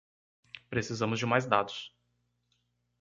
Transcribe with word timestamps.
Precisamos 0.67 1.19
de 1.19 1.27
mais 1.27 1.45
dados. 1.45 1.93